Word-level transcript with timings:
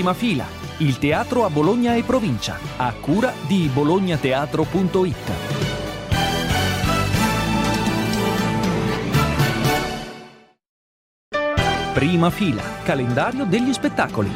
Prima 0.00 0.14
fila, 0.14 0.46
il 0.78 0.96
teatro 0.96 1.44
a 1.44 1.50
Bologna 1.50 1.94
e 1.94 2.02
provincia, 2.02 2.56
a 2.78 2.90
cura 2.94 3.34
di 3.46 3.68
bolognateatro.it. 3.70 5.30
Prima 11.92 12.30
fila, 12.30 12.62
calendario 12.82 13.44
degli 13.44 13.74
spettacoli. 13.74 14.30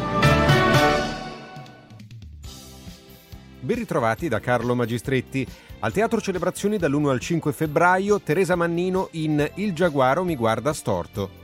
Ben 3.60 3.76
ritrovati 3.76 4.28
da 4.28 4.40
Carlo 4.40 4.74
Magistretti. 4.74 5.46
Al 5.78 5.92
Teatro 5.92 6.20
Celebrazioni 6.20 6.76
dall'1 6.76 7.08
al 7.08 7.20
5 7.20 7.52
febbraio 7.54 8.20
Teresa 8.20 8.54
Mannino 8.54 9.08
in 9.12 9.50
Il 9.54 9.72
Giaguaro 9.72 10.24
mi 10.24 10.36
guarda 10.36 10.74
storto. 10.74 11.43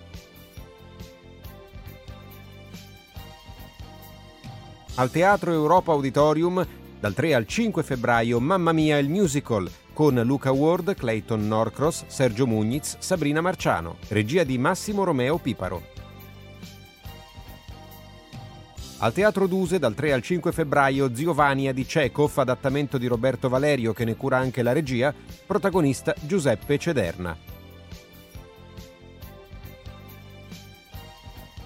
Al 4.96 5.10
Teatro 5.10 5.52
Europa 5.52 5.92
Auditorium 5.92 6.66
dal 6.98 7.14
3 7.14 7.34
al 7.34 7.46
5 7.46 7.82
febbraio 7.82 8.40
Mamma 8.40 8.72
mia 8.72 8.98
il 8.98 9.08
musical 9.08 9.70
con 9.92 10.20
Luca 10.24 10.50
Ward, 10.50 10.94
Clayton 10.94 11.46
Norcross, 11.46 12.04
Sergio 12.06 12.46
Mugniz, 12.46 12.96
Sabrina 12.98 13.40
Marciano, 13.40 13.96
regia 14.08 14.44
di 14.44 14.58
Massimo 14.58 15.04
Romeo 15.04 15.38
Piparo. 15.38 15.82
Al 18.98 19.12
Teatro 19.12 19.46
Duse 19.46 19.78
dal 19.78 19.94
3 19.94 20.12
al 20.12 20.22
5 20.22 20.52
febbraio 20.52 21.14
Ziovania 21.14 21.72
di 21.72 21.86
Chekhov, 21.86 22.32
adattamento 22.36 22.98
di 22.98 23.06
Roberto 23.06 23.48
Valerio 23.48 23.92
che 23.92 24.04
ne 24.04 24.16
cura 24.16 24.38
anche 24.38 24.62
la 24.62 24.72
regia, 24.72 25.14
protagonista 25.46 26.14
Giuseppe 26.20 26.78
Cederna. 26.78 27.49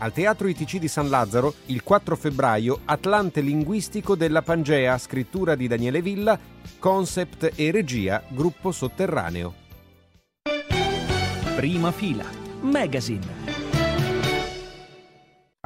Al 0.05 0.13
Teatro 0.13 0.49
ITC 0.49 0.77
di 0.77 0.87
San 0.87 1.09
Lazzaro, 1.09 1.55
il 1.67 1.83
4 1.83 2.15
febbraio, 2.15 2.81
Atlante 2.85 3.41
linguistico 3.41 4.15
della 4.15 4.43
Pangea, 4.43 4.99
scrittura 4.99 5.55
di 5.55 5.67
Daniele 5.67 6.03
Villa, 6.03 6.39
concept 6.79 7.53
e 7.55 7.71
regia, 7.71 8.23
gruppo 8.29 8.71
sotterraneo. 8.71 9.55
Prima 11.57 11.91
fila, 11.91 12.27
magazine. 12.61 13.54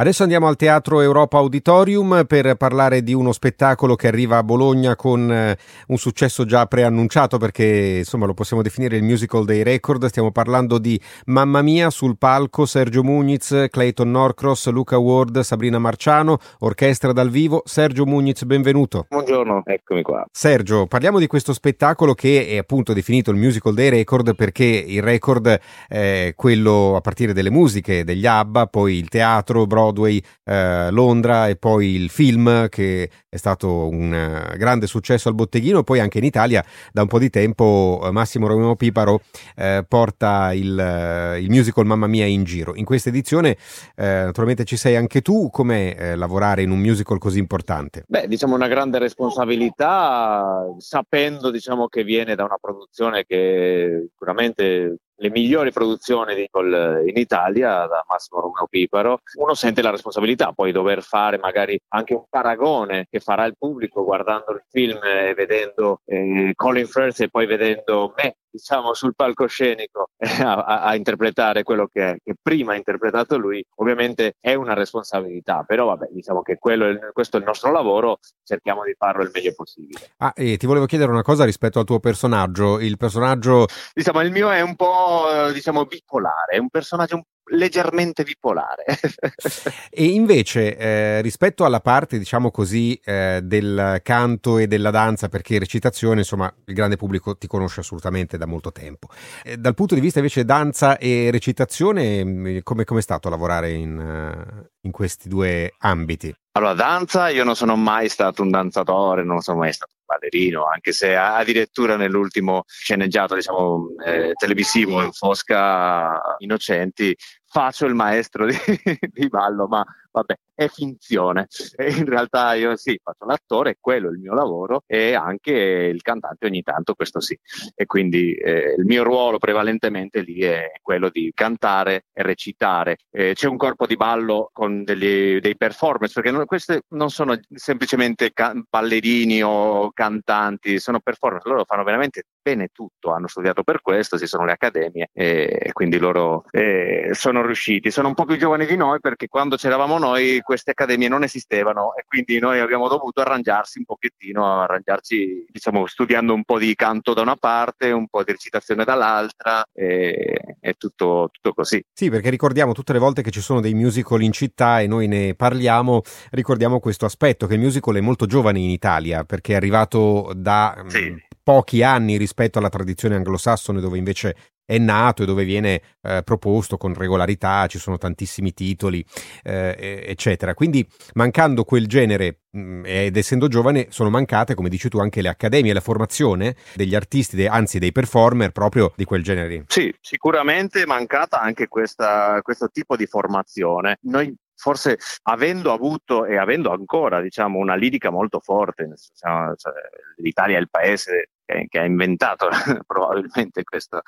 Adesso 0.01 0.23
andiamo 0.23 0.47
al 0.47 0.55
Teatro 0.55 1.01
Europa 1.01 1.39
Auditorium 1.39 2.23
per 2.25 2.55
parlare 2.55 3.03
di 3.03 3.13
uno 3.13 3.33
spettacolo 3.33 3.97
che 3.97 4.07
arriva 4.07 4.37
a 4.37 4.45
Bologna 4.45 4.95
con 4.95 5.29
eh, 5.29 5.59
un 5.89 5.97
successo 5.97 6.45
già 6.45 6.67
preannunciato 6.67 7.37
perché 7.37 7.97
insomma 7.99 8.25
lo 8.25 8.33
possiamo 8.33 8.63
definire 8.63 8.97
il 8.97 9.03
musical 9.03 9.45
dei 9.45 9.65
record. 9.65 10.07
Stiamo 10.07 10.31
parlando 10.31 10.79
di 10.79 11.01
Mamma 11.25 11.63
Mia 11.63 11.91
sul 11.91 12.17
palco 12.17 12.65
Sergio 12.65 13.03
Muniz, 13.03 13.67
Clayton 13.69 14.09
Norcross, 14.09 14.69
Luca 14.69 14.99
Ward, 14.99 15.41
Sabrina 15.41 15.81
Marciano, 15.81 16.39
orchestra 16.61 17.13
dal 17.13 17.29
vivo. 17.29 17.63
Sergio 17.65 18.07
Muniz, 18.07 18.45
benvenuto. 18.45 19.07
Buongiorno, 19.09 19.63
eccomi 19.65 20.03
qua. 20.03 20.25
Sergio, 20.31 20.87
parliamo 20.87 21.19
di 21.19 21.27
questo 21.27 21.53
spettacolo 21.53 22.15
che 22.15 22.47
è 22.47 22.57
appunto 22.57 22.93
definito 22.93 23.33
il 23.33 23.37
musical 23.37 23.75
dei 23.75 23.89
record 23.89 24.37
perché 24.37 24.65
il 24.65 25.03
record 25.03 25.59
è 25.89 26.35
quello 26.37 26.95
a 26.95 27.01
partire 27.01 27.33
delle 27.33 27.51
musiche 27.51 28.05
degli 28.05 28.27
ABBA, 28.27 28.67
poi 28.69 28.97
il 28.97 29.09
teatro, 29.09 29.67
Broadway, 29.67 29.87
Broadway, 29.89 30.23
eh, 30.45 30.91
Londra 30.91 31.49
e 31.49 31.57
poi 31.57 31.95
il 31.95 32.11
film 32.11 32.69
che 32.69 33.11
è 33.29 33.37
stato 33.37 33.89
un 33.89 34.13
uh, 34.13 34.57
grande 34.57 34.87
successo 34.87 35.29
al 35.29 35.35
botteghino, 35.35 35.83
poi 35.83 36.01
anche 36.01 36.19
in 36.19 36.25
Italia 36.25 36.65
da 36.93 37.03
un 37.03 37.09
po' 37.09 37.19
di 37.19 37.31
tempo 37.31 38.01
uh, 38.03 38.11
Massimo 38.11 38.47
Romeo 38.47 38.77
Piparo 38.77 39.21
uh, 39.57 39.85
porta 39.87 40.53
il, 40.53 41.37
il, 41.41 41.51
musical 41.51 41.85
Mamma 41.85 42.07
Mia 42.07 42.27
in 42.27 42.45
giro. 42.45 42.75
In 42.75 42.85
questa 42.85 43.09
edizione 43.09 43.57
naturalmente 43.97 44.65
ci 44.65 44.77
sei 44.77 44.97
anche 44.97 45.23
tu, 45.23 45.51
com'è 45.51 46.15
lavorare 46.17 46.63
in 46.63 46.71
un 46.71 46.79
musical 46.79 47.19
così 47.19 47.39
importante? 47.39 48.05
Beh, 48.07 48.27
diciamo 48.29 48.55
una 48.55 48.69
grande 48.69 48.99
responsabilità 48.99 50.65
sapendo 50.79 51.51
diciamo, 51.51 51.89
che 51.89 52.05
viene 52.05 52.35
da 52.35 52.45
una 52.45 52.59
produzione 52.61 53.25
che 53.25 54.09
sicuramente 54.11 54.99
le 55.21 55.31
migliori 55.31 55.73
produzioni 55.73 56.35
di 56.35 56.43
Nicole 56.43 57.09
in 57.09 57.17
Italia 57.17 57.87
da 57.87 58.05
Massimo 58.09 58.41
Romeo 58.41 58.67
Piparo, 58.69 59.21
uno 59.35 59.55
sente 59.55 59.83
la 59.83 59.91
responsabilità 59.91 60.53
poi 60.53 60.73
dover 60.73 61.03
fare 61.03 61.39
magari 61.39 61.79
anche 61.89 62.15
un 62.15 62.25
paragone 62.29 63.07
che 63.11 63.21
farà 63.21 63.45
il 63.45 63.57
pubblico 63.59 64.05
guardando 64.05 64.53
il 64.53 64.63
film 64.69 64.99
e 65.03 65.35
vedendo 65.35 66.01
eh, 66.05 66.53
Colin 66.55 66.87
Firth 66.87 67.21
e 67.21 67.29
poi 67.29 67.47
vedendo 67.47 68.15
me 68.17 68.37
diciamo, 68.59 68.93
sul 68.93 69.15
palcoscenico 69.15 70.11
a, 70.43 70.55
a, 70.65 70.83
a 70.83 70.95
interpretare 70.97 71.63
quello 71.63 71.87
che, 71.87 72.19
che, 72.23 72.35
prima 72.41 72.73
ha 72.73 72.77
interpretato 72.77 73.39
lui, 73.39 73.65
ovviamente 73.77 74.35
è 74.41 74.55
una 74.55 74.75
responsabilità, 74.75 75.63
però 75.67 75.87
vabbè, 75.87 76.09
diciamo 76.11 76.43
che 76.43 76.57
quello, 76.59 76.99
questo 77.13 77.37
è 77.37 77.41
il 77.41 77.47
nostro 77.47 77.71
lavoro, 77.71 78.19
cerchiamo 78.43 78.85
di 78.85 78.95
farlo 78.99 79.23
il 79.23 79.31
meglio 79.33 79.53
possibile. 79.55 80.13
Ah, 80.19 80.33
e 80.35 80.57
ti 80.57 80.67
volevo 80.67 80.87
chiedere 80.87 81.11
una 81.11 81.23
cosa 81.23 81.45
rispetto 81.45 81.79
al 81.79 81.85
tuo 81.85 82.01
personaggio, 82.01 82.81
il 82.81 82.97
personaggio... 82.97 83.67
Diciamo, 83.93 84.21
il 84.21 84.33
mio 84.33 84.51
è 84.51 84.61
un 84.61 84.75
po', 84.75 85.27
diciamo, 85.53 85.87
bipolare, 85.87 86.57
è 86.57 86.59
un 86.59 86.69
personaggio 86.69 87.17
un 87.17 87.23
leggermente 87.51 88.25
bipolare. 88.25 88.85
e 89.91 90.05
invece, 90.05 90.77
eh, 90.77 91.21
rispetto 91.23 91.65
alla 91.65 91.81
parte, 91.81 92.19
diciamo 92.19 92.51
così, 92.51 92.99
eh, 93.05 93.41
del 93.43 94.01
canto 94.03 94.59
e 94.59 94.67
della 94.67 94.91
danza, 94.91 95.29
perché 95.29 95.59
recitazione, 95.59 96.21
insomma, 96.21 96.53
il 96.67 96.75
grande 96.75 96.97
pubblico 96.97 97.37
ti 97.37 97.47
conosce 97.47 97.81
assolutamente 97.81 98.37
da 98.37 98.47
molto 98.47 98.73
tempo. 98.73 99.09
Eh, 99.45 99.57
dal 99.57 99.75
punto 99.75 99.95
di 99.95 100.01
vista 100.01 100.19
invece 100.19 100.45
danza 100.45 100.99
e 100.99 101.31
recitazione, 101.31 102.25
mm, 102.25 102.59
come 102.63 102.85
è 102.85 103.01
stato 103.01 103.29
lavorare 103.29 103.71
in, 103.73 103.99
uh, 103.99 104.67
in 104.83 104.91
questi 104.91 105.29
due 105.29 105.75
ambiti? 105.79 106.35
Allora, 106.59 106.75
danza, 106.75 107.29
io 107.29 107.45
non 107.45 107.55
sono 107.55 107.77
mai 107.77 108.09
stato 108.09 108.43
un 108.43 108.51
danzatore, 108.51 109.23
non 109.23 109.41
sono 109.43 109.59
mai 109.59 109.73
stato 109.73 109.93
un 109.97 110.05
ballerino, 110.07 110.67
anche 110.67 110.91
se 110.91 111.15
addirittura 111.15 111.97
nell'ultimo 111.97 112.65
sceneggiato, 112.67 113.37
diciamo, 113.37 113.91
eh, 114.05 114.33
televisivo, 114.35 115.01
in 115.01 115.13
Fosca 115.13 116.21
Innocenti, 116.39 117.17
faccio 117.49 117.87
il 117.87 117.95
maestro 117.95 118.47
di, 118.47 118.55
di 119.13 119.29
ballo, 119.29 119.67
ma 119.67 119.85
vabbè, 120.11 120.39
è 120.55 120.69
finzione. 120.69 121.47
E 121.77 121.91
in 121.91 122.05
realtà 122.05 122.55
io 122.55 122.77
sì, 122.77 122.99
faccio 123.03 123.25
l'attore, 123.25 123.77
quello 123.81 124.09
è 124.09 124.13
il 124.13 124.19
mio 124.19 124.35
lavoro 124.35 124.83
e 124.87 125.15
anche 125.15 125.53
il 125.53 126.03
cantante 126.03 126.47
ogni 126.47 126.63
tanto, 126.63 126.95
questo 126.95 127.21
sì. 127.21 127.39
E 127.75 127.87
quindi 127.87 128.35
eh, 128.35 128.75
il 128.77 128.85
mio 128.85 129.03
ruolo 129.03 129.39
prevalentemente 129.39 130.21
lì 130.21 130.41
è 130.41 130.73
quello 130.83 131.09
di 131.11 131.31
cantare 131.35 132.07
e 132.13 132.23
recitare. 132.23 132.99
Eh, 133.11 133.35
c'è 133.35 133.47
un 133.47 133.57
corpo 133.57 133.87
di 133.87 133.97
ballo 133.97 134.51
con 134.53 134.85
degli, 134.85 135.39
dei 135.39 135.57
performance, 135.57 136.13
perché 136.13 136.31
non, 136.31 136.45
questi 136.45 136.79
non 136.89 137.11
sono 137.11 137.39
semplicemente 137.55 138.33
can- 138.33 138.65
ballerini 138.69 139.43
o 139.43 139.91
cantanti, 139.93 140.79
sono 140.81 141.01
performance, 141.01 141.49
loro 141.49 141.65
fanno 141.65 141.85
veramente 141.85 142.25
bene 142.43 142.69
tutto, 142.73 143.13
hanno 143.13 143.29
studiato 143.29 143.63
per 143.63 143.83
questo, 143.83 144.19
ci 144.19 144.27
sono 144.27 144.45
le 144.45 144.53
accademie 144.53 145.11
e 145.13 145.71
quindi 145.73 145.99
loro 145.99 146.45
eh, 146.51 147.11
sono 147.13 147.43
riusciti. 147.49 147.91
Sono 147.91 148.09
un 148.09 148.15
po' 148.15 148.25
più 148.25 148.37
giovani 148.37 148.67
di 148.67 148.77
noi 148.77 149.01
perché 149.01 149.27
quando 149.27 149.57
c'eravamo 149.57 149.99
noi 149.99 150.41
queste 150.41 150.71
accademie 150.71 151.09
non 151.09 151.25
esistevano 151.25 151.95
e 151.97 152.05
quindi 152.07 152.39
noi 152.39 152.61
abbiamo 152.61 152.89
dovuto 152.89 153.21
arrangiarsi 153.21 153.79
un 153.79 153.85
pochettino, 153.85 154.63
arrangiarci 154.63 155.47
diciamo 155.51 155.87
studiando 155.87 156.33
un 156.33 156.45
po' 156.45 156.59
di 156.59 156.75
canto 156.75 157.15
da 157.15 157.23
una 157.23 157.37
parte, 157.37 157.91
un 157.91 158.07
po' 158.07 158.23
di 158.23 158.33
recitazione 158.33 158.85
dall'altra 158.85 159.65
e 159.73 160.57
è 160.61 160.75
tutto, 160.75 161.31
tutto 161.33 161.53
così. 161.53 161.83
Sì, 161.93 162.11
perché 162.11 162.31
ricordiamo 162.31 162.73
tutte 162.73 162.93
le 162.93 162.99
volte 162.99 163.23
che 163.23 163.31
ci 163.31 163.41
sono 163.41 163.61
dei 163.61 163.75
musical 163.75 164.23
in 164.23 164.33
città 164.33 164.81
e 164.81 164.87
noi 164.87 165.09
ne 165.09 165.35
parliamo, 165.35 166.03
ricordiamo 166.31 166.79
questo 166.79 167.07
aspetto 167.07 167.47
che 167.47 167.55
il 167.55 167.61
musical 167.61 167.97
è 167.97 168.01
molto 168.01 168.27
giovane 168.27 168.61
in 168.61 168.71
Italia 168.71 169.25
perché 169.25 169.55
è 169.55 169.57
arrivato 169.57 170.33
da 170.37 170.85
sì. 170.87 171.15
pochi 171.43 171.83
anni 171.83 172.17
rispetto 172.17 172.59
alla 172.59 172.69
tradizione 172.69 173.17
anglosassone 173.17 173.81
dove 173.81 173.99
invece 173.99 174.37
è 174.69 174.77
nato 174.77 175.23
e 175.23 175.27
dove 175.27 175.45
viene 175.45 175.81
eh, 176.03 176.21
proposto 176.23 176.77
con 176.77 176.93
regolarità, 176.93 177.67
ci 177.69 177.79
sono 177.79 177.97
tantissimi 177.97 178.53
titoli, 178.53 179.03
eh, 179.43 180.05
eccetera. 180.07 180.53
Quindi 180.53 180.87
mancando 181.15 181.65
quel 181.65 181.87
genere 181.87 182.41
mh, 182.51 182.61
mm, 182.61 182.83
ed 182.85 183.17
essendo 183.17 183.49
giovane 183.49 183.87
sono 183.89 184.11
mancate, 184.11 184.55
come 184.55 184.69
dici 184.69 184.91
tu, 184.91 184.99
anche 184.99 185.23
le 185.23 185.31
accademie, 185.31 185.73
la 185.73 185.81
formazione 185.81 186.55
degli 186.75 186.95
artisti, 186.95 187.35
de, 187.35 187.49
anzi 187.49 187.79
dei 187.79 187.93
performer 187.93 188.53
proprio 188.53 188.93
di 188.95 189.05
quel 189.05 189.23
genere. 189.23 189.65
Sì, 189.69 189.95
sicuramente 190.03 190.83
è 190.83 190.87
mancata 190.87 191.41
anche 191.41 191.67
questa, 191.67 192.39
questo 192.43 192.69
tipo 192.69 192.95
di 192.95 193.07
formazione. 193.07 193.97
Noi 194.03 194.35
forse 194.55 194.99
avendo 195.23 195.73
avuto 195.73 196.27
e 196.27 196.37
avendo 196.37 196.73
ancora 196.73 197.23
diciamo, 197.23 197.59
una 197.59 197.75
lirica 197.75 198.11
molto 198.11 198.41
forte, 198.41 198.93
cioè, 199.17 199.73
l'Italia 200.17 200.59
è 200.59 200.61
il 200.61 200.69
paese 200.69 201.31
che, 201.69 201.79
ha 201.79 201.85
inventato 201.85 202.49
probabilmente 202.87 203.65
questa, 203.65 204.03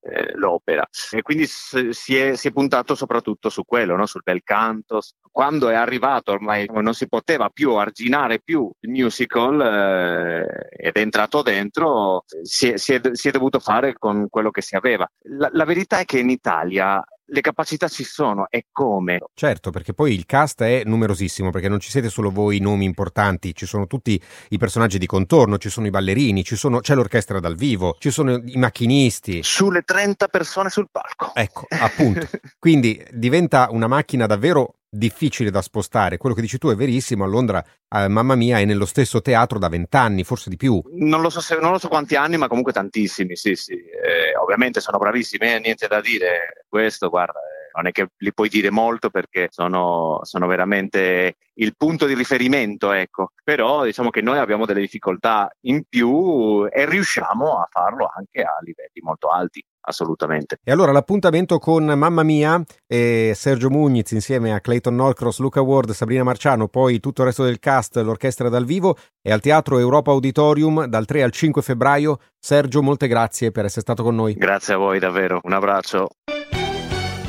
eh, 0.00 0.32
l'opera 0.36 0.86
e 1.10 1.22
quindi 1.22 1.46
si 1.46 2.16
è, 2.16 2.34
si 2.36 2.48
è, 2.48 2.52
puntato 2.52 2.94
soprattutto 2.94 3.50
su 3.50 3.64
quello, 3.64 3.96
no? 3.96 4.06
sul 4.06 4.22
bel 4.24 4.42
canto. 4.42 5.00
Quando 5.30 5.68
è 5.68 5.74
arrivato 5.74 6.32
ormai 6.32 6.66
non 6.72 6.94
si 6.94 7.08
poteva 7.08 7.50
più 7.50 7.74
arginare 7.74 8.40
più 8.40 8.70
il 8.80 8.90
musical 8.90 9.60
eh, 9.60 10.68
ed 10.70 10.94
è 10.94 11.00
entrato 11.00 11.42
dentro, 11.42 12.24
si 12.42 12.70
è, 12.70 12.76
si, 12.78 12.94
è, 12.94 13.00
si 13.12 13.28
è, 13.28 13.30
dovuto 13.30 13.58
fare 13.58 13.92
con 13.92 14.28
quello 14.30 14.50
che 14.50 14.62
si 14.62 14.76
aveva. 14.76 15.06
La, 15.24 15.50
la 15.52 15.64
verità 15.64 15.98
è 15.98 16.04
che 16.06 16.18
in 16.18 16.30
Italia 16.30 17.04
le 17.26 17.40
capacità 17.40 17.88
ci 17.88 18.04
sono 18.04 18.46
e 18.50 18.66
come. 18.70 19.20
Certo, 19.34 19.70
perché 19.70 19.92
poi 19.92 20.14
il 20.14 20.26
cast 20.26 20.62
è 20.62 20.82
numerosissimo, 20.84 21.50
perché 21.50 21.68
non 21.68 21.80
ci 21.80 21.90
siete 21.90 22.08
solo 22.08 22.30
voi 22.30 22.58
nomi 22.60 22.84
importanti, 22.84 23.54
ci 23.54 23.66
sono 23.66 23.86
tutti 23.86 24.20
i 24.50 24.58
personaggi 24.58 24.98
di 24.98 25.06
contorno, 25.06 25.58
ci 25.58 25.68
sono 25.68 25.86
i 25.86 25.90
ballerini, 25.90 26.44
sono, 26.44 26.80
c'è 26.80 26.94
l'orchestra 26.94 27.40
dal 27.40 27.56
vivo, 27.56 27.96
ci 27.98 28.10
sono 28.10 28.40
i 28.44 28.56
macchinisti. 28.56 29.42
Sulle 29.42 29.82
30 29.82 30.28
persone 30.28 30.70
sul 30.70 30.88
palco. 30.90 31.32
Ecco, 31.34 31.66
appunto. 31.80 32.28
Quindi 32.58 33.04
diventa 33.12 33.68
una 33.70 33.86
macchina 33.86 34.26
davvero 34.26 34.75
difficile 34.88 35.50
da 35.50 35.62
spostare. 35.62 36.16
Quello 36.16 36.34
che 36.34 36.40
dici 36.40 36.58
tu 36.58 36.68
è 36.68 36.74
verissimo. 36.74 37.24
A 37.24 37.26
Londra, 37.26 37.64
eh, 37.88 38.08
mamma 38.08 38.34
mia, 38.34 38.58
è 38.58 38.64
nello 38.64 38.86
stesso 38.86 39.20
teatro 39.20 39.58
da 39.58 39.68
vent'anni, 39.68 40.24
forse 40.24 40.50
di 40.50 40.56
più. 40.56 40.80
Non 40.92 41.20
lo 41.20 41.30
so, 41.30 41.40
se, 41.40 41.58
non 41.58 41.72
lo 41.72 41.78
so 41.78 41.88
quanti 41.88 42.16
anni, 42.16 42.36
ma 42.36 42.48
comunque 42.48 42.72
tantissimi. 42.72 43.36
Sì, 43.36 43.54
sì. 43.54 43.74
Eh, 43.74 44.36
ovviamente 44.40 44.80
sono 44.80 44.98
bravissimi, 44.98 45.52
eh, 45.52 45.58
niente 45.58 45.86
da 45.86 46.00
dire. 46.00 46.64
Questo, 46.68 47.08
guarda, 47.08 47.40
non 47.76 47.86
è 47.86 47.92
che 47.92 48.08
li 48.18 48.32
puoi 48.32 48.48
dire 48.48 48.70
molto 48.70 49.10
perché 49.10 49.48
sono, 49.50 50.20
sono 50.22 50.46
veramente 50.46 51.36
il 51.54 51.74
punto 51.76 52.06
di 52.06 52.14
riferimento, 52.14 52.92
ecco. 52.92 53.32
Però 53.42 53.84
diciamo 53.84 54.10
che 54.10 54.22
noi 54.22 54.38
abbiamo 54.38 54.66
delle 54.66 54.80
difficoltà 54.80 55.50
in 55.62 55.84
più 55.88 56.66
e 56.70 56.86
riusciamo 56.86 57.58
a 57.58 57.68
farlo 57.70 58.10
anche 58.14 58.42
a 58.42 58.56
livelli 58.60 59.00
molto 59.02 59.28
alti 59.28 59.62
assolutamente. 59.88 60.58
E 60.64 60.72
allora 60.72 60.92
l'appuntamento 60.92 61.58
con 61.58 61.84
Mamma 61.84 62.22
Mia 62.22 62.60
e 62.86 63.32
Sergio 63.34 63.70
Mugniz 63.70 64.10
insieme 64.12 64.52
a 64.52 64.60
Clayton 64.60 64.94
Norcross, 64.94 65.38
Luca 65.38 65.60
Ward, 65.60 65.92
Sabrina 65.92 66.24
Marciano, 66.24 66.68
poi 66.68 66.98
tutto 66.98 67.22
il 67.22 67.28
resto 67.28 67.44
del 67.44 67.58
cast, 67.58 67.96
l'orchestra 67.96 68.48
dal 68.48 68.64
vivo 68.64 68.96
è 69.22 69.30
al 69.30 69.40
Teatro 69.40 69.78
Europa 69.78 70.10
Auditorium 70.10 70.86
dal 70.86 71.04
3 71.04 71.22
al 71.22 71.30
5 71.30 71.62
febbraio. 71.62 72.18
Sergio, 72.38 72.82
molte 72.82 73.08
grazie 73.08 73.50
per 73.50 73.64
essere 73.64 73.82
stato 73.82 74.02
con 74.02 74.14
noi. 74.14 74.34
Grazie 74.34 74.74
a 74.74 74.78
voi 74.78 74.98
davvero, 74.98 75.40
un 75.42 75.52
abbraccio. 75.52 76.08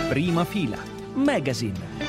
Prima 0.10 0.46
fila, 0.46 0.78
magazine. 1.16 2.07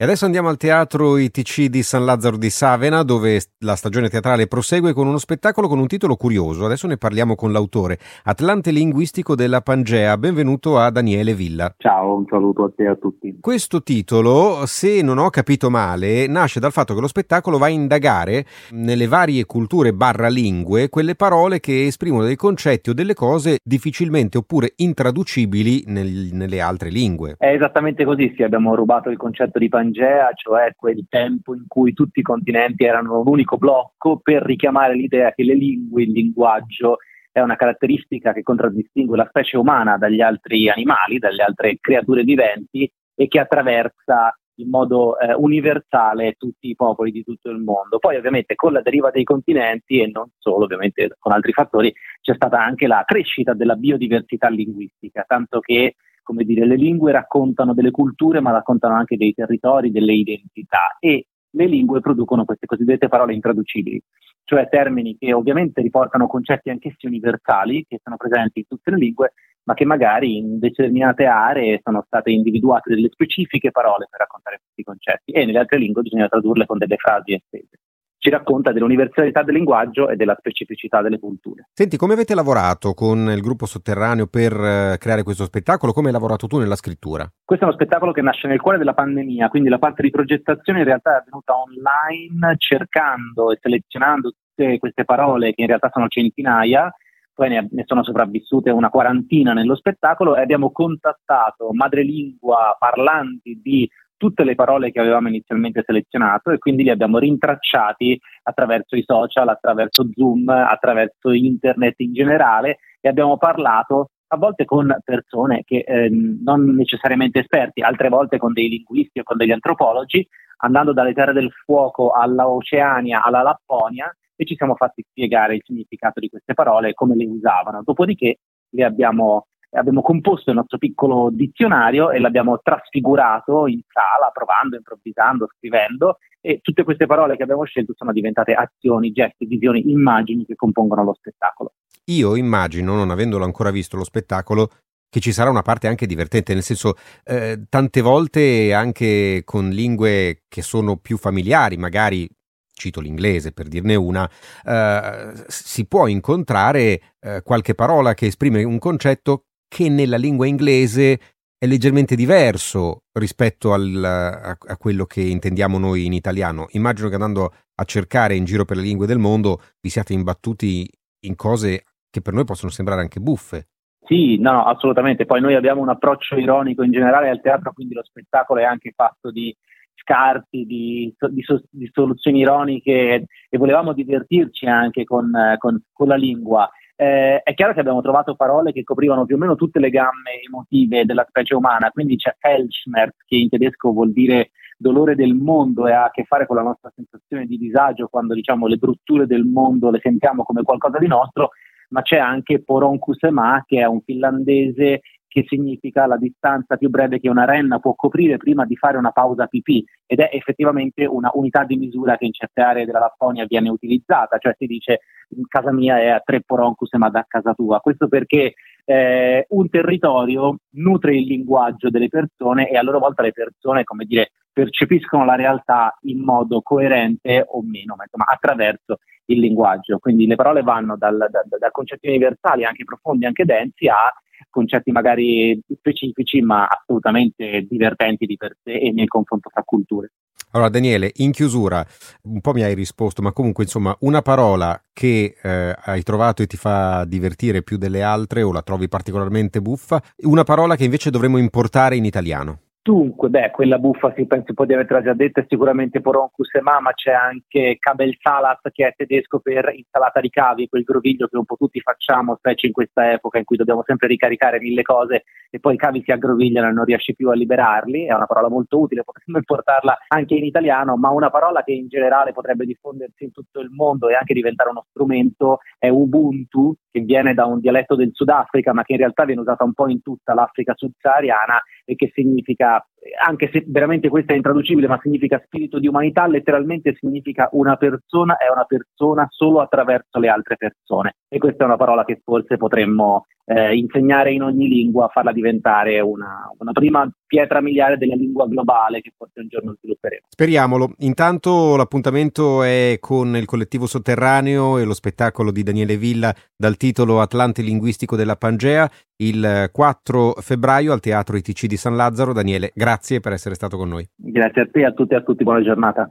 E 0.00 0.04
adesso 0.04 0.24
andiamo 0.24 0.48
al 0.48 0.56
teatro 0.56 1.18
ITC 1.18 1.66
di 1.66 1.82
San 1.82 2.06
Lazzaro 2.06 2.38
di 2.38 2.48
Savena, 2.48 3.02
dove 3.02 3.38
la 3.58 3.76
stagione 3.76 4.08
teatrale 4.08 4.46
prosegue 4.46 4.94
con 4.94 5.06
uno 5.06 5.18
spettacolo 5.18 5.68
con 5.68 5.78
un 5.78 5.86
titolo 5.88 6.16
curioso. 6.16 6.64
Adesso 6.64 6.86
ne 6.86 6.96
parliamo 6.96 7.34
con 7.34 7.52
l'autore, 7.52 7.98
Atlante 8.24 8.70
linguistico 8.70 9.34
della 9.34 9.60
Pangea. 9.60 10.16
Benvenuto 10.16 10.78
a 10.78 10.88
Daniele 10.88 11.34
Villa. 11.34 11.74
Ciao, 11.76 12.14
un 12.14 12.24
saluto 12.30 12.64
a 12.64 12.72
te 12.74 12.84
e 12.84 12.86
a 12.86 12.94
tutti. 12.94 13.36
Questo 13.42 13.82
titolo, 13.82 14.62
se 14.64 15.02
non 15.02 15.18
ho 15.18 15.28
capito 15.28 15.68
male, 15.68 16.26
nasce 16.28 16.60
dal 16.60 16.72
fatto 16.72 16.94
che 16.94 17.00
lo 17.02 17.06
spettacolo 17.06 17.58
va 17.58 17.66
a 17.66 17.68
indagare 17.68 18.46
nelle 18.70 19.06
varie 19.06 19.44
culture 19.44 19.92
barra 19.92 20.28
lingue 20.28 20.88
quelle 20.88 21.14
parole 21.14 21.60
che 21.60 21.84
esprimono 21.84 22.24
dei 22.24 22.36
concetti 22.36 22.88
o 22.88 22.94
delle 22.94 23.12
cose 23.12 23.58
difficilmente 23.62 24.38
oppure 24.38 24.72
intraducibili 24.76 25.84
nel, 25.88 26.30
nelle 26.32 26.62
altre 26.62 26.88
lingue. 26.88 27.34
È 27.36 27.48
esattamente 27.48 28.06
così, 28.06 28.32
sì, 28.34 28.42
abbiamo 28.42 28.74
rubato 28.74 29.10
il 29.10 29.18
concetto 29.18 29.58
di 29.58 29.68
Pangea 29.68 29.88
Pangea, 29.90 30.30
cioè 30.34 30.72
quel 30.76 31.06
tempo 31.08 31.54
in 31.54 31.64
cui 31.66 31.92
tutti 31.92 32.20
i 32.20 32.22
continenti 32.22 32.84
erano 32.84 33.20
un 33.20 33.28
unico 33.28 33.56
blocco, 33.56 34.18
per 34.22 34.42
richiamare 34.42 34.94
l'idea 34.94 35.32
che 35.32 35.42
le 35.42 35.54
lingue, 35.54 36.02
il 36.02 36.12
linguaggio 36.12 36.98
è 37.32 37.40
una 37.40 37.56
caratteristica 37.56 38.32
che 38.32 38.42
contraddistingue 38.42 39.16
la 39.16 39.26
specie 39.28 39.56
umana 39.56 39.96
dagli 39.96 40.20
altri 40.20 40.68
animali, 40.68 41.18
dalle 41.18 41.42
altre 41.42 41.78
creature 41.80 42.22
viventi 42.22 42.90
e 43.14 43.28
che 43.28 43.38
attraversa 43.38 44.34
in 44.56 44.68
modo 44.68 45.18
eh, 45.18 45.32
universale 45.32 46.34
tutti 46.36 46.68
i 46.68 46.74
popoli 46.74 47.10
di 47.10 47.22
tutto 47.22 47.50
il 47.50 47.58
mondo. 47.58 47.98
Poi 47.98 48.16
ovviamente 48.16 48.54
con 48.56 48.72
la 48.72 48.82
deriva 48.82 49.10
dei 49.10 49.24
continenti 49.24 50.00
e 50.00 50.10
non 50.12 50.30
solo, 50.38 50.64
ovviamente 50.64 51.16
con 51.18 51.32
altri 51.32 51.52
fattori, 51.52 51.92
c'è 52.20 52.34
stata 52.34 52.62
anche 52.62 52.86
la 52.86 53.02
crescita 53.06 53.54
della 53.54 53.76
biodiversità 53.76 54.48
linguistica, 54.48 55.24
tanto 55.26 55.60
che 55.60 55.94
come 56.30 56.44
dire, 56.44 56.64
le 56.64 56.76
lingue 56.76 57.10
raccontano 57.10 57.74
delle 57.74 57.90
culture 57.90 58.38
ma 58.38 58.52
raccontano 58.52 58.94
anche 58.94 59.16
dei 59.16 59.34
territori, 59.34 59.90
delle 59.90 60.12
identità 60.12 60.96
e 61.00 61.26
le 61.50 61.66
lingue 61.66 62.00
producono 62.00 62.44
queste 62.44 62.66
cosiddette 62.66 63.08
parole 63.08 63.34
intraducibili, 63.34 64.00
cioè 64.44 64.68
termini 64.68 65.16
che 65.18 65.32
ovviamente 65.32 65.82
riportano 65.82 66.28
concetti 66.28 66.70
anch'essi 66.70 67.06
universali 67.06 67.84
che 67.88 67.98
sono 68.00 68.16
presenti 68.16 68.60
in 68.60 68.66
tutte 68.68 68.92
le 68.92 68.96
lingue, 68.98 69.32
ma 69.64 69.74
che 69.74 69.84
magari 69.84 70.36
in 70.36 70.60
determinate 70.60 71.24
aree 71.24 71.80
sono 71.82 72.04
state 72.06 72.30
individuate 72.30 72.94
delle 72.94 73.08
specifiche 73.10 73.72
parole 73.72 74.06
per 74.08 74.20
raccontare 74.20 74.60
questi 74.62 74.84
concetti 74.84 75.32
e 75.32 75.44
nelle 75.44 75.58
altre 75.58 75.78
lingue 75.78 76.02
bisogna 76.02 76.28
tradurle 76.28 76.64
con 76.64 76.78
delle 76.78 76.96
frasi 76.96 77.34
estese 77.34 77.79
ci 78.20 78.28
racconta 78.28 78.70
dell'universalità 78.70 79.42
del 79.42 79.54
linguaggio 79.54 80.10
e 80.10 80.14
della 80.14 80.36
specificità 80.38 81.00
delle 81.00 81.18
culture. 81.18 81.68
Senti, 81.72 81.96
come 81.96 82.12
avete 82.12 82.34
lavorato 82.34 82.92
con 82.92 83.30
il 83.30 83.40
gruppo 83.40 83.64
sotterraneo 83.64 84.26
per 84.26 84.52
eh, 84.52 84.96
creare 84.98 85.22
questo 85.22 85.44
spettacolo? 85.44 85.92
Come 85.92 86.08
hai 86.08 86.12
lavorato 86.12 86.46
tu 86.46 86.58
nella 86.58 86.76
scrittura? 86.76 87.26
Questo 87.42 87.64
è 87.64 87.68
uno 87.68 87.76
spettacolo 87.76 88.12
che 88.12 88.20
nasce 88.20 88.46
nel 88.46 88.60
cuore 88.60 88.76
della 88.76 88.92
pandemia, 88.92 89.48
quindi 89.48 89.70
la 89.70 89.78
parte 89.78 90.02
di 90.02 90.10
progettazione 90.10 90.80
in 90.80 90.84
realtà 90.84 91.14
è 91.14 91.20
avvenuta 91.20 91.54
online 91.54 92.56
cercando 92.58 93.52
e 93.52 93.58
selezionando 93.58 94.32
tutte 94.32 94.78
queste 94.78 95.04
parole 95.06 95.54
che 95.54 95.62
in 95.62 95.68
realtà 95.68 95.88
sono 95.90 96.06
centinaia 96.08 96.92
poi 97.32 97.48
ne, 97.48 97.68
ne, 97.70 97.84
sono 97.86 98.04
sopravvissute 98.04 98.68
una 98.68 98.90
quarantina 98.90 99.54
nello 99.54 99.74
spettacolo 99.74 100.36
e 100.36 100.42
abbiamo 100.42 100.72
contattato 100.72 101.70
madrelingua 101.72 102.76
parlanti 102.78 103.58
di 103.62 103.88
tutte 104.20 104.44
le 104.44 104.54
parole 104.54 104.92
che 104.92 105.00
avevamo 105.00 105.28
inizialmente 105.28 105.82
selezionato 105.82 106.50
e 106.50 106.58
quindi 106.58 106.82
li 106.82 106.90
abbiamo 106.90 107.16
rintracciati 107.16 108.20
attraverso 108.42 108.94
i 108.94 109.02
social, 109.02 109.48
attraverso 109.48 110.06
Zoom, 110.14 110.46
attraverso 110.46 111.30
internet 111.30 111.98
in 112.00 112.12
generale 112.12 112.80
e 113.00 113.08
abbiamo 113.08 113.38
parlato 113.38 114.10
a 114.26 114.36
volte 114.36 114.66
con 114.66 114.94
persone 115.02 115.62
che 115.64 115.78
eh, 115.78 116.10
non 116.10 116.74
necessariamente 116.74 117.38
esperti, 117.38 117.80
altre 117.80 118.10
volte 118.10 118.36
con 118.36 118.52
dei 118.52 118.68
linguisti 118.68 119.20
o 119.20 119.22
con 119.22 119.38
degli 119.38 119.52
antropologi, 119.52 120.28
andando 120.58 120.92
dalle 120.92 121.14
terre 121.14 121.32
del 121.32 121.50
fuoco 121.50 122.10
alla 122.10 122.46
Oceania, 122.46 123.22
alla 123.24 123.40
Lapponia 123.40 124.14
e 124.36 124.44
ci 124.44 124.54
siamo 124.54 124.74
fatti 124.74 125.02
spiegare 125.08 125.54
il 125.54 125.62
significato 125.64 126.20
di 126.20 126.28
queste 126.28 126.52
parole 126.52 126.90
e 126.90 126.94
come 126.94 127.16
le 127.16 127.24
usavano. 127.24 127.80
Dopodiché 127.82 128.36
le 128.68 128.84
abbiamo 128.84 129.46
abbiamo 129.70 130.02
composto 130.02 130.50
il 130.50 130.56
nostro 130.56 130.78
piccolo 130.78 131.30
dizionario 131.30 132.10
e 132.10 132.18
l'abbiamo 132.18 132.60
trasfigurato 132.62 133.66
in 133.66 133.80
sala, 133.88 134.30
provando, 134.32 134.76
improvvisando, 134.76 135.48
scrivendo 135.56 136.18
e 136.40 136.60
tutte 136.62 136.84
queste 136.84 137.06
parole 137.06 137.36
che 137.36 137.42
abbiamo 137.42 137.64
scelto 137.64 137.92
sono 137.94 138.12
diventate 138.12 138.54
azioni, 138.54 139.12
gesti, 139.12 139.46
visioni, 139.46 139.90
immagini 139.90 140.44
che 140.44 140.54
compongono 140.56 141.04
lo 141.04 141.14
spettacolo. 141.14 141.74
Io 142.06 142.34
immagino, 142.34 142.94
non 142.94 143.10
avendolo 143.10 143.44
ancora 143.44 143.70
visto 143.70 143.96
lo 143.96 144.04
spettacolo, 144.04 144.70
che 145.08 145.20
ci 145.20 145.32
sarà 145.32 145.50
una 145.50 145.62
parte 145.62 145.88
anche 145.88 146.06
divertente, 146.06 146.54
nel 146.54 146.62
senso 146.62 146.94
eh, 147.24 147.64
tante 147.68 148.00
volte 148.00 148.72
anche 148.72 149.42
con 149.44 149.68
lingue 149.68 150.44
che 150.48 150.62
sono 150.62 150.96
più 150.96 151.16
familiari, 151.18 151.76
magari 151.76 152.28
cito 152.72 153.00
l'inglese 153.00 153.52
per 153.52 153.68
dirne 153.68 153.94
una, 153.94 154.28
eh, 154.64 155.32
si 155.48 155.86
può 155.86 156.06
incontrare 156.06 157.00
eh, 157.20 157.42
qualche 157.44 157.74
parola 157.74 158.14
che 158.14 158.26
esprime 158.26 158.64
un 158.64 158.78
concetto 158.78 159.44
che 159.70 159.88
nella 159.88 160.16
lingua 160.16 160.46
inglese 160.46 161.20
è 161.56 161.66
leggermente 161.66 162.16
diverso 162.16 163.04
rispetto 163.12 163.72
al, 163.72 164.02
a, 164.02 164.56
a, 164.58 164.76
quello 164.76 165.04
che 165.04 165.20
intendiamo 165.20 165.78
noi 165.78 166.06
in 166.06 166.12
italiano. 166.12 166.66
Immagino 166.70 167.08
che 167.08 167.14
andando 167.14 167.52
a 167.74 167.84
cercare 167.84 168.34
in 168.34 168.44
giro 168.44 168.64
per 168.64 168.76
le 168.76 168.82
lingue 168.82 169.06
del 169.06 169.18
mondo 169.18 169.60
vi 169.80 169.88
siate 169.88 170.12
imbattuti 170.12 170.90
in 171.20 171.36
cose 171.36 171.84
che 172.10 172.20
per 172.20 172.32
noi 172.32 172.44
possono 172.44 172.72
sembrare 172.72 173.02
anche 173.02 173.20
buffe. 173.20 173.68
Sì, 174.02 174.38
no, 174.38 174.64
assolutamente. 174.64 175.24
Poi 175.24 175.40
noi 175.40 175.54
abbiamo 175.54 175.80
un 175.80 175.88
approccio 175.88 176.36
ironico 176.36 176.82
in 176.82 176.90
generale 176.90 177.28
al 177.28 177.40
teatro, 177.40 177.72
quindi 177.72 177.94
lo 177.94 178.02
spettacolo 178.02 178.58
è 178.60 178.64
anche 178.64 178.92
fatto 178.96 179.30
di 179.30 179.54
scarti, 179.94 180.64
di, 180.64 181.14
di, 181.28 181.44
di 181.70 181.90
soluzioni 181.92 182.40
ironiche 182.40 183.26
e 183.48 183.58
volevamo 183.58 183.92
divertirci 183.92 184.66
anche 184.66 185.04
con, 185.04 185.30
con, 185.58 185.80
con 185.92 186.08
la 186.08 186.16
lingua. 186.16 186.68
Eh, 187.00 187.40
è 187.42 187.54
chiaro 187.54 187.72
che 187.72 187.80
abbiamo 187.80 188.02
trovato 188.02 188.34
parole 188.34 188.72
che 188.72 188.84
coprivano 188.84 189.24
più 189.24 189.36
o 189.36 189.38
meno 189.38 189.54
tutte 189.54 189.78
le 189.78 189.88
gamme 189.88 190.42
emotive 190.46 191.06
della 191.06 191.24
specie 191.26 191.54
umana, 191.54 191.90
quindi 191.90 192.16
c'è 192.16 192.36
Elschmerz, 192.38 193.16
che 193.24 193.36
in 193.36 193.48
tedesco 193.48 193.90
vuol 193.90 194.12
dire 194.12 194.50
dolore 194.76 195.14
del 195.14 195.32
mondo 195.34 195.86
e 195.86 195.92
ha 195.92 196.04
a 196.04 196.10
che 196.10 196.24
fare 196.24 196.44
con 196.44 196.56
la 196.56 196.62
nostra 196.62 196.92
sensazione 196.94 197.46
di 197.46 197.56
disagio 197.56 198.08
quando 198.08 198.34
diciamo 198.34 198.66
le 198.66 198.76
brutture 198.76 199.24
del 199.24 199.46
mondo 199.46 199.90
le 199.90 199.98
sentiamo 200.02 200.42
come 200.42 200.62
qualcosa 200.62 200.98
di 200.98 201.06
nostro, 201.06 201.52
ma 201.88 202.02
c'è 202.02 202.18
anche 202.18 202.62
Poronkusema, 202.62 203.64
che 203.66 203.80
è 203.80 203.86
un 203.86 204.02
finlandese 204.02 205.00
che 205.30 205.44
significa 205.46 206.06
la 206.06 206.16
distanza 206.16 206.76
più 206.76 206.90
breve 206.90 207.20
che 207.20 207.28
una 207.28 207.44
renna 207.44 207.78
può 207.78 207.94
coprire 207.94 208.36
prima 208.36 208.64
di 208.64 208.74
fare 208.74 208.98
una 208.98 209.12
pausa 209.12 209.46
pipì. 209.46 209.84
Ed 210.04 210.18
è 210.18 210.28
effettivamente 210.32 211.06
una 211.06 211.30
unità 211.34 211.62
di 211.62 211.76
misura 211.76 212.16
che 212.16 212.24
in 212.24 212.32
certe 212.32 212.60
aree 212.60 212.84
della 212.84 212.98
Lapponia 212.98 213.46
viene 213.46 213.70
utilizzata, 213.70 214.38
cioè 214.38 214.56
si 214.58 214.66
dice 214.66 215.00
casa 215.46 215.72
mia 215.72 216.00
è 216.00 216.08
a 216.08 216.20
tre 216.24 216.42
poroncus 216.42 216.92
ma 216.94 217.08
da 217.10 217.24
casa 217.28 217.54
tua, 217.54 217.78
questo 217.78 218.08
perché 218.08 218.54
eh, 218.84 219.46
un 219.50 219.68
territorio 219.68 220.56
nutre 220.70 221.16
il 221.16 221.26
linguaggio 221.26 221.90
delle 221.90 222.08
persone 222.08 222.68
e 222.68 222.76
a 222.76 222.82
loro 222.82 222.98
volta 222.98 223.22
le 223.22 223.30
persone, 223.30 223.84
come 223.84 224.04
dire, 224.06 224.32
percepiscono 224.52 225.24
la 225.24 225.36
realtà 225.36 225.96
in 226.02 226.20
modo 226.20 226.60
coerente 226.62 227.44
o 227.46 227.62
meno, 227.62 227.94
ma 227.96 228.04
insomma 228.04 228.24
attraverso 228.24 228.98
il 229.26 229.40
linguaggio. 229.40 229.98
Quindi 229.98 230.26
le 230.26 230.36
parole 230.36 230.62
vanno 230.62 230.96
dal, 230.96 231.16
da, 231.30 231.42
da 231.58 231.70
concetti 231.70 232.08
universali, 232.08 232.64
anche 232.64 232.84
profondi, 232.84 233.26
anche 233.26 233.44
densi, 233.44 233.88
a 233.88 234.12
concetti 234.48 234.90
magari 234.90 235.60
specifici, 235.72 236.40
ma 236.40 236.66
assolutamente 236.66 237.66
divertenti 237.68 238.26
di 238.26 238.36
per 238.36 238.56
sé 238.62 238.72
e 238.72 238.92
nel 238.92 239.08
confronto 239.08 239.48
tra 239.52 239.62
culture. 239.62 240.12
Allora 240.52 240.68
Daniele, 240.68 241.12
in 241.16 241.30
chiusura, 241.30 241.84
un 242.22 242.40
po' 242.40 242.52
mi 242.52 242.64
hai 242.64 242.74
risposto, 242.74 243.22
ma 243.22 243.30
comunque 243.30 243.62
insomma 243.62 243.96
una 244.00 244.20
parola 244.20 244.82
che 244.92 245.36
eh, 245.40 245.76
hai 245.78 246.02
trovato 246.02 246.42
e 246.42 246.48
ti 246.48 246.56
fa 246.56 247.04
divertire 247.04 247.62
più 247.62 247.76
delle 247.76 248.02
altre 248.02 248.42
o 248.42 248.50
la 248.50 248.62
trovi 248.62 248.88
particolarmente 248.88 249.60
buffa, 249.60 250.02
una 250.22 250.42
parola 250.42 250.74
che 250.74 250.84
invece 250.84 251.10
dovremmo 251.10 251.38
importare 251.38 251.94
in 251.94 252.04
italiano. 252.04 252.58
Dunque, 252.82 253.28
beh, 253.28 253.50
quella 253.50 253.78
buffa 253.78 254.10
si 254.16 254.26
penso 254.26 254.46
un 254.48 254.54
po' 254.54 254.64
di 254.64 254.72
averla 254.72 255.02
già 255.02 255.12
detta, 255.12 255.44
sicuramente 255.46 256.00
Poronkus 256.00 256.54
e 256.54 256.62
ma 256.62 256.80
c'è 256.94 257.12
anche 257.12 257.76
Kabel 257.78 258.16
Salat 258.18 258.70
che 258.72 258.86
è 258.86 258.94
tedesco 258.96 259.38
per 259.40 259.70
insalata 259.74 260.18
di 260.18 260.30
cavi, 260.30 260.66
quel 260.66 260.84
groviglio 260.84 261.26
che 261.28 261.36
un 261.36 261.44
po' 261.44 261.56
tutti 261.56 261.78
facciamo, 261.82 262.36
specie 262.36 262.68
in 262.68 262.72
questa 262.72 263.12
epoca 263.12 263.36
in 263.36 263.44
cui 263.44 263.58
dobbiamo 263.58 263.82
sempre 263.84 264.08
ricaricare 264.08 264.60
mille 264.60 264.80
cose 264.80 265.24
e 265.50 265.60
poi 265.60 265.74
i 265.74 265.76
cavi 265.76 266.02
si 266.02 266.10
aggrovigliano 266.10 266.68
e 266.68 266.72
non 266.72 266.84
riesci 266.84 267.14
più 267.14 267.28
a 267.28 267.34
liberarli, 267.34 268.06
è 268.06 268.14
una 268.14 268.24
parola 268.24 268.48
molto 268.48 268.78
utile, 268.78 269.04
potremmo 269.04 269.36
importarla 269.36 269.98
anche 270.08 270.34
in 270.36 270.44
italiano, 270.44 270.96
ma 270.96 271.10
una 271.10 271.28
parola 271.28 271.62
che 271.62 271.72
in 271.72 271.86
generale 271.86 272.32
potrebbe 272.32 272.64
diffondersi 272.64 273.24
in 273.24 273.32
tutto 273.32 273.60
il 273.60 273.68
mondo 273.68 274.08
e 274.08 274.14
anche 274.14 274.32
diventare 274.32 274.70
uno 274.70 274.86
strumento 274.88 275.58
è 275.78 275.88
Ubuntu, 275.88 276.74
che 276.90 277.00
viene 277.00 277.34
da 277.34 277.44
un 277.44 277.60
dialetto 277.60 277.94
del 277.94 278.10
Sudafrica, 278.12 278.72
ma 278.72 278.82
che 278.84 278.92
in 278.92 278.98
realtà 278.98 279.24
viene 279.24 279.42
usata 279.42 279.64
un 279.64 279.74
po' 279.74 279.88
in 279.88 280.02
tutta 280.02 280.34
l'Africa 280.34 280.72
subsahariana 280.74 281.60
e 281.90 281.96
che 281.96 282.12
significa, 282.14 282.86
anche 283.26 283.50
se 283.52 283.64
veramente 283.66 284.08
questo 284.08 284.32
è 284.32 284.36
intraducibile, 284.36 284.86
ma 284.86 285.00
significa 285.02 285.42
spirito 285.44 285.80
di 285.80 285.88
umanità, 285.88 286.28
letteralmente 286.28 286.94
significa 286.94 287.48
una 287.50 287.74
persona 287.74 288.36
è 288.36 288.48
una 288.48 288.64
persona 288.64 289.26
solo 289.28 289.58
attraverso 289.60 290.20
le 290.20 290.28
altre 290.28 290.56
persone. 290.56 291.16
E 291.28 291.38
questa 291.38 291.64
è 291.64 291.66
una 291.66 291.76
parola 291.76 292.04
che 292.04 292.20
forse 292.22 292.56
potremmo 292.56 293.26
eh, 293.50 293.76
insegnare 293.76 294.32
in 294.32 294.42
ogni 294.42 294.68
lingua, 294.68 295.08
farla 295.08 295.32
diventare 295.32 295.98
una, 295.98 296.48
una, 296.56 296.70
prima 296.70 297.10
pietra 297.26 297.60
miliare 297.60 297.96
della 297.98 298.14
lingua 298.14 298.46
globale 298.46 299.00
che 299.00 299.12
forse 299.16 299.40
un 299.40 299.48
giorno 299.48 299.74
svilupperemo. 299.76 300.26
Speriamolo. 300.28 300.92
Intanto 300.98 301.74
l'appuntamento 301.74 302.62
è 302.62 302.98
con 303.00 303.34
il 303.34 303.46
collettivo 303.46 303.86
sotterraneo 303.86 304.78
e 304.78 304.84
lo 304.84 304.94
spettacolo 304.94 305.50
di 305.50 305.64
Daniele 305.64 305.96
Villa 305.96 306.32
dal 306.56 306.76
titolo 306.76 307.20
Atlante 307.20 307.62
linguistico 307.62 308.14
della 308.14 308.36
Pangea 308.36 308.88
il 309.16 309.68
4 309.72 310.34
febbraio 310.38 310.92
al 310.92 311.00
Teatro 311.00 311.36
ITC 311.36 311.66
di 311.66 311.76
San 311.76 311.96
Lazzaro. 311.96 312.32
Daniele, 312.32 312.70
grazie 312.72 313.18
per 313.18 313.32
essere 313.32 313.56
stato 313.56 313.76
con 313.76 313.88
noi. 313.88 314.08
Grazie 314.14 314.62
a 314.62 314.68
te, 314.70 314.84
a 314.84 314.92
tutti 314.92 315.14
e 315.14 315.16
a 315.16 315.22
tutti, 315.22 315.42
buona 315.42 315.60
giornata. 315.60 316.08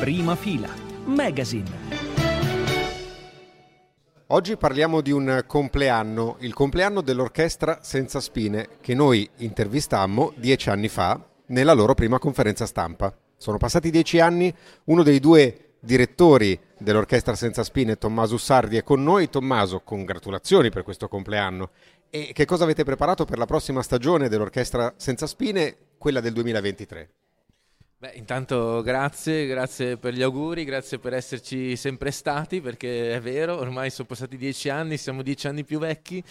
Prima 0.00 0.34
fila, 0.34 0.68
Magazine. 1.04 1.99
Oggi 4.32 4.56
parliamo 4.56 5.00
di 5.00 5.10
un 5.10 5.42
compleanno, 5.44 6.36
il 6.38 6.54
compleanno 6.54 7.00
dell'Orchestra 7.00 7.80
Senza 7.82 8.20
Spine, 8.20 8.68
che 8.80 8.94
noi 8.94 9.28
intervistammo 9.38 10.32
dieci 10.36 10.70
anni 10.70 10.86
fa 10.86 11.20
nella 11.46 11.72
loro 11.72 11.94
prima 11.94 12.20
conferenza 12.20 12.64
stampa. 12.64 13.12
Sono 13.36 13.56
passati 13.56 13.90
dieci 13.90 14.20
anni, 14.20 14.54
uno 14.84 15.02
dei 15.02 15.18
due 15.18 15.72
direttori 15.80 16.56
dell'Orchestra 16.78 17.34
Senza 17.34 17.64
Spine, 17.64 17.98
Tommaso 17.98 18.38
Sardi, 18.38 18.76
è 18.76 18.84
con 18.84 19.02
noi. 19.02 19.28
Tommaso, 19.28 19.80
congratulazioni 19.80 20.70
per 20.70 20.84
questo 20.84 21.08
compleanno. 21.08 21.70
E 22.08 22.30
che 22.32 22.44
cosa 22.44 22.62
avete 22.62 22.84
preparato 22.84 23.24
per 23.24 23.36
la 23.36 23.46
prossima 23.46 23.82
stagione 23.82 24.28
dell'Orchestra 24.28 24.94
Senza 24.96 25.26
Spine, 25.26 25.74
quella 25.98 26.20
del 26.20 26.34
2023? 26.34 27.10
Beh, 28.00 28.12
intanto 28.14 28.80
grazie, 28.80 29.46
grazie 29.46 29.98
per 29.98 30.14
gli 30.14 30.22
auguri, 30.22 30.64
grazie 30.64 30.98
per 30.98 31.12
esserci 31.12 31.76
sempre 31.76 32.10
stati, 32.10 32.62
perché 32.62 33.12
è 33.12 33.20
vero, 33.20 33.58
ormai 33.58 33.90
sono 33.90 34.08
passati 34.08 34.38
dieci 34.38 34.70
anni, 34.70 34.96
siamo 34.96 35.20
dieci 35.20 35.46
anni 35.48 35.64
più 35.64 35.78
vecchi 35.78 36.24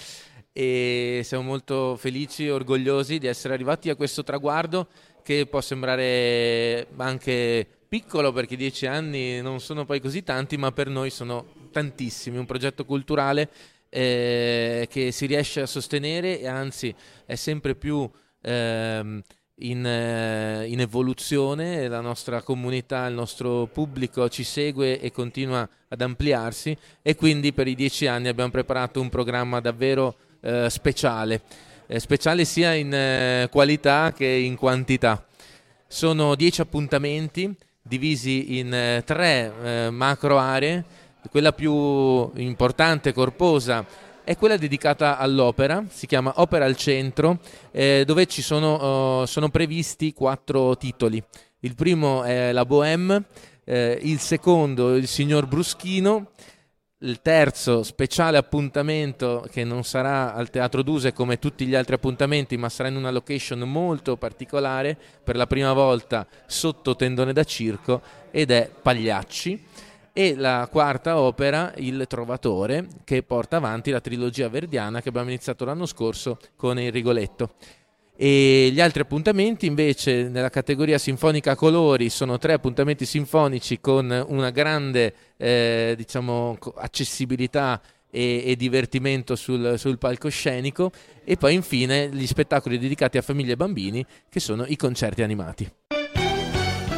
e 0.51 1.21
siamo 1.23 1.43
molto 1.43 1.95
felici 1.95 2.47
e 2.47 2.49
orgogliosi 2.49 3.19
di 3.19 3.27
essere 3.27 3.53
arrivati 3.53 3.91
a 3.91 3.95
questo 3.95 4.23
traguardo 4.23 4.88
che 5.21 5.45
può 5.45 5.61
sembrare 5.61 6.88
anche 6.97 7.67
piccolo 7.88 8.31
perché 8.31 8.55
dieci 8.55 8.88
anni 8.88 9.39
non 9.39 9.59
sono 9.59 9.85
poi 9.85 10.01
così 10.01 10.23
tanti, 10.23 10.57
ma 10.57 10.71
per 10.71 10.88
noi 10.88 11.11
sono 11.11 11.69
tantissimi, 11.71 12.39
un 12.39 12.47
progetto 12.47 12.83
culturale 12.83 13.47
eh, 13.89 14.88
che 14.89 15.11
si 15.11 15.27
riesce 15.27 15.61
a 15.61 15.67
sostenere 15.67 16.39
e 16.39 16.47
anzi 16.47 16.91
è 17.27 17.35
sempre 17.35 17.75
più... 17.75 18.09
Eh, 18.41 19.21
in, 19.60 19.86
eh, 19.86 20.66
in, 20.68 20.80
evoluzione, 20.80 21.88
la 21.88 22.01
nostra 22.01 22.42
comunità, 22.42 23.06
il 23.08 23.13
nostro 23.13 23.68
pubblico 23.72 24.30
ci 24.30 24.44
segue 24.44 25.00
e 25.00 25.12
continua 25.12 25.68
ad 25.88 26.01
ampliarsi 26.01 26.78
e 27.01 27.16
quindi 27.16 27.54
per 27.54 27.68
i 27.68 27.75
dieci 27.75 28.08
anni 28.08 28.28
abbiamo 28.28 28.51
preparato 28.51 29.01
un 29.01 29.10
programma 29.10 29.60
davvero 29.60 30.16
eh, 30.42 30.70
speciale, 30.70 31.42
eh, 31.88 32.00
speciale 32.00 32.46
sia 32.46 32.74
in 32.74 32.94
eh, 32.94 33.48
qualità 33.51 34.13
che 34.16 34.25
in 34.25 34.56
quantità. 34.56 35.25
Sono 35.88 36.36
dieci 36.36 36.62
appuntamenti 36.62 37.54
divisi 37.82 38.60
in 38.60 38.74
eh, 38.74 39.04
tre 39.06 39.51
eh, 39.63 39.89
macro 39.89 40.38
aree, 40.38 40.84
quella 41.32 41.51
più 41.51 42.32
importante, 42.36 43.12
corposa, 43.12 43.86
è 44.29 44.38
quella 44.38 44.57
dedicata 44.57 45.17
all'opera, 45.17 45.83
si 45.89 46.05
chiama 46.05 46.33
Opera 46.36 46.65
al 46.65 46.75
Centro, 46.75 47.39
eh, 47.71 48.03
dove 48.05 48.27
ci 48.27 48.43
sono, 48.43 49.21
uh, 49.21 49.25
sono, 49.25 49.50
previsti 49.50 50.13
quattro 50.13 50.77
titoli. 50.77 51.19
Il 51.62 51.74
primo 51.74 52.21
è 52.21 52.51
La 52.51 52.63
Bohème, 52.63 53.24
eh, 53.63 53.98
il 54.03 54.19
secondo 54.19 54.95
Il 54.95 55.07
Signor 55.07 55.48
Bruschino, 55.48 56.29
il 57.00 57.24
terzo 57.24 57.81
speciale 57.81 58.38
appuntamento 58.38 59.48
che 59.50 59.63
non 59.63 59.83
sarà 59.83 60.36
al 60.36 60.51
Teatro 60.51 60.83
Duse 60.83 61.12
come 61.12 61.39
tutti 61.39 61.65
gli 61.65 61.74
altri 61.74 61.95
appuntamenti, 61.95 62.55
ma 62.55 62.69
sarà 62.69 62.89
in 62.89 62.98
una 62.98 63.09
location 63.09 63.62
molto 63.62 64.15
particolare, 64.15 64.95
per 65.24 65.38
la 65.38 65.48
prima 65.48 65.74
volta 65.74 66.27
sotto 66.45 66.95
tendone 66.95 67.33
da 67.33 67.43
circo, 67.43 68.00
ed 68.29 68.51
è 68.51 68.69
Pagliacci 68.79 69.88
e 70.13 70.36
la 70.36 70.68
quarta 70.72 71.20
opera 71.20 71.74
Il 71.78 72.06
Trovatore 72.08 72.88
che 73.04 73.24
porta 73.24 73.58
avanti 73.58 73.92
la 73.92 74.01
trilogia 74.01 74.50
verdiana 74.50 75.01
che 75.01 75.10
abbiamo 75.10 75.30
iniziato 75.30 75.66
l'anno 75.66 75.86
scorso 75.86 76.38
con 76.56 76.80
il 76.80 76.92
Rigoletto. 76.92 77.51
E 78.22 78.70
gli 78.74 78.82
altri 78.82 79.01
appuntamenti 79.01 79.66
invece 79.66 80.28
nella 80.28 80.50
categoria 80.50 80.98
sinfonica 80.98 81.56
colori 81.56 82.10
sono 82.10 82.38
tre 82.38 82.51
appuntamenti 82.51 83.06
sinfonici 83.06 83.80
con 83.80 84.25
una 84.28 84.50
grande 84.50 85.13
eh, 85.38 85.94
diciamo, 85.96 86.58
accessibilità 86.75 87.82
e, 88.10 88.44
e 88.46 88.56
divertimento 88.58 89.38
sul, 89.38 89.75
sul, 89.78 89.98
palcoscenico 89.98 90.92
e 91.24 91.38
poi 91.38 91.54
infine 91.54 92.10
gli 92.10 92.28
spettacoli 92.28 92.78
dedicati 92.78 93.18
a 93.18 93.22
famiglie 93.22 93.54
e 93.54 93.56
bambini 93.56 94.06
che 94.28 94.42
sono 94.42 94.66
i 94.66 94.75
concerti 94.75 95.22
animati. 95.22 95.72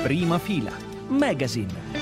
Prima 0.01 0.39
fila, 0.39 0.72
Magazine. 1.10 2.00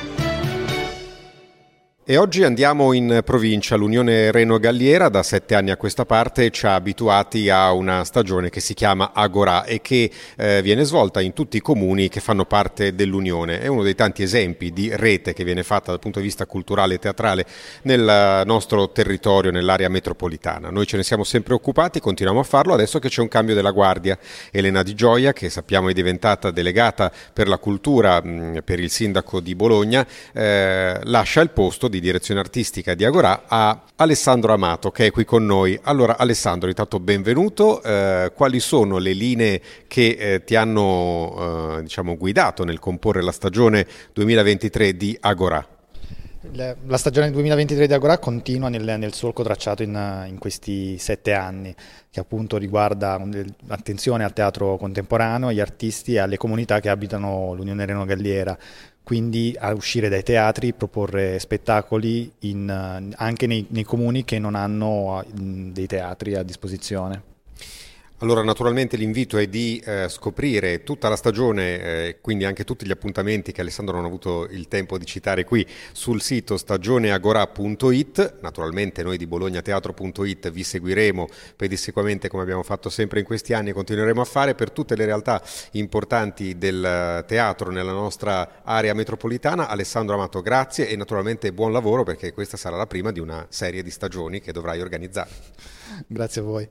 E 2.11 2.17
oggi 2.17 2.43
andiamo 2.43 2.93
in 2.93 3.21
provincia. 3.23 3.75
L'Unione 3.75 4.31
Reno 4.31 4.57
Galliera 4.57 5.09
da 5.09 5.21
sette 5.21 5.53
anni 5.53 5.69
a 5.69 5.77
questa 5.77 6.07
parte 6.07 6.49
ci 6.49 6.65
ha 6.65 6.73
abituati 6.73 7.51
a 7.51 7.71
una 7.71 8.03
stagione 8.03 8.49
che 8.49 8.61
si 8.61 8.73
chiama 8.73 9.11
Agora 9.13 9.63
e 9.63 9.79
che 9.79 10.09
eh, 10.35 10.63
viene 10.63 10.85
svolta 10.85 11.21
in 11.21 11.33
tutti 11.33 11.57
i 11.57 11.61
comuni 11.61 12.09
che 12.09 12.19
fanno 12.19 12.45
parte 12.45 12.95
dell'Unione. 12.95 13.61
È 13.61 13.67
uno 13.67 13.83
dei 13.83 13.93
tanti 13.93 14.23
esempi 14.23 14.73
di 14.73 14.89
rete 14.91 15.33
che 15.33 15.43
viene 15.43 15.61
fatta 15.61 15.91
dal 15.91 15.99
punto 15.99 16.17
di 16.17 16.25
vista 16.25 16.47
culturale 16.47 16.95
e 16.95 16.97
teatrale 16.97 17.45
nel 17.83 18.41
nostro 18.43 18.89
territorio, 18.89 19.51
nell'area 19.51 19.87
metropolitana. 19.87 20.71
Noi 20.71 20.87
ce 20.87 20.97
ne 20.97 21.03
siamo 21.03 21.23
sempre 21.23 21.53
occupati, 21.53 21.99
continuiamo 21.99 22.41
a 22.41 22.43
farlo 22.43 22.73
adesso 22.73 22.97
che 22.97 23.09
c'è 23.09 23.21
un 23.21 23.27
cambio 23.27 23.53
della 23.53 23.69
guardia. 23.69 24.17
Elena 24.49 24.81
Di 24.81 24.95
Gioia, 24.95 25.31
che 25.31 25.51
sappiamo 25.51 25.89
è 25.89 25.93
diventata 25.93 26.49
delegata 26.49 27.11
per 27.31 27.47
la 27.47 27.59
cultura 27.59 28.19
mh, 28.19 28.61
per 28.65 28.79
il 28.79 28.89
sindaco 28.89 29.39
di 29.39 29.53
Bologna, 29.53 30.03
eh, 30.33 30.99
lascia 31.03 31.41
il 31.41 31.51
posto 31.51 31.87
di 31.87 31.97
di 31.99 32.05
direzione 32.05 32.39
artistica 32.39 32.95
di 32.95 33.05
Agorà 33.05 33.43
a 33.47 33.83
Alessandro 33.97 34.53
Amato 34.53 34.89
che 34.89 35.07
è 35.07 35.11
qui 35.11 35.25
con 35.25 35.45
noi. 35.45 35.77
Allora 35.83 36.17
Alessandro, 36.17 36.69
intanto 36.69 36.99
benvenuto, 36.99 37.83
eh, 37.83 38.31
quali 38.33 38.59
sono 38.59 38.97
le 38.97 39.13
linee 39.13 39.61
che 39.87 40.17
eh, 40.17 40.43
ti 40.43 40.55
hanno 40.55 41.77
eh, 41.77 41.81
diciamo, 41.83 42.17
guidato 42.17 42.63
nel 42.63 42.79
comporre 42.79 43.21
la 43.21 43.31
stagione 43.31 43.85
2023 44.13 44.97
di 44.97 45.15
Agorà? 45.19 45.67
La 46.53 46.97
stagione 46.97 47.31
2023 47.31 47.85
di 47.85 47.93
Agorà 47.93 48.17
continua 48.17 48.69
nel, 48.69 48.97
nel 48.97 49.13
solco 49.13 49.43
tracciato 49.43 49.83
in, 49.83 50.25
in, 50.29 50.37
questi 50.37 50.97
sette 50.97 51.33
anni, 51.33 51.75
che 52.09 52.21
appunto 52.21 52.57
riguarda 52.57 53.21
l'attenzione 53.67 54.23
al 54.23 54.31
teatro 54.31 54.77
contemporaneo, 54.77 55.49
agli 55.49 55.59
artisti 55.59 56.13
e 56.13 56.19
alle 56.19 56.37
comunità 56.37 56.79
che 56.79 56.87
abitano 56.87 57.53
l'Unione 57.53 57.85
Reno 57.85 58.05
Galliera 58.05 58.57
quindi 59.09 59.55
a 59.57 59.73
uscire 59.73 60.07
dai 60.07 60.21
teatri, 60.21 60.71
proporre 60.71 61.39
spettacoli 61.39 62.31
in, 62.41 63.11
anche 63.15 63.47
nei, 63.47 63.65
nei, 63.69 63.83
comuni 63.83 64.23
che 64.23 64.37
non 64.37 64.53
hanno 64.53 65.25
dei 65.33 65.87
teatri 65.87 66.35
a 66.35 66.43
disposizione. 66.43 67.23
Allora 68.21 68.43
naturalmente 68.43 68.97
l'invito 68.97 69.37
è 69.37 69.47
di 69.47 69.81
eh, 69.85 70.09
scoprire 70.09 70.83
tutta 70.83 71.07
la 71.07 71.15
stagione, 71.15 71.79
eh, 71.81 72.17
quindi 72.19 72.43
anche 72.43 72.65
tutti 72.65 72.85
gli 72.85 72.91
appuntamenti 72.91 73.53
che 73.53 73.61
Alessandro 73.61 73.95
non 73.95 74.03
ha 74.03 74.07
avuto 74.07 74.45
il 74.49 74.67
tempo 74.67 74.97
di 74.97 75.05
citare 75.05 75.45
qui 75.45 75.65
sul 75.93 76.21
sito 76.21 76.57
stagioneagora.it, 76.57 78.39
naturalmente 78.41 79.03
noi 79.03 79.15
di 79.15 79.25
bolognateatro.it 79.25 80.51
vi 80.51 80.63
seguiremo 80.63 81.27
pedissequamente 81.55 82.27
come 82.27 82.43
abbiamo 82.43 82.63
fatto 82.63 82.89
sempre 82.89 83.19
in 83.19 83.25
questi 83.25 83.53
anni 83.53 83.69
e 83.69 83.73
continueremo 83.73 84.19
a 84.19 84.25
fare 84.25 84.53
per 84.53 84.71
tutte 84.71 84.97
le 84.97 85.05
realtà 85.05 85.41
importanti 85.71 86.57
del 86.57 87.23
teatro 87.25 87.71
nella 87.71 87.93
nostra 87.93 88.63
area 88.65 88.93
metropolitana. 88.93 89.69
Alessandro 89.69 90.15
Amato 90.15 90.41
grazie 90.41 90.89
e 90.89 90.97
naturalmente 90.97 91.53
buon 91.53 91.71
lavoro 91.71 92.03
perché 92.03 92.33
questa 92.33 92.57
sarà 92.57 92.75
la 92.75 92.85
prima 92.85 93.13
di 93.13 93.21
una 93.21 93.45
serie 93.47 93.81
di 93.81 93.91
stagioni 93.91 94.41
che 94.41 94.51
dovrai 94.51 94.81
organizzare. 94.81 95.29
Grazie 96.05 96.41
a 96.41 96.43
voi. 96.43 96.69